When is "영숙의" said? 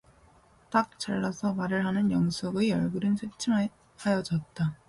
2.11-2.71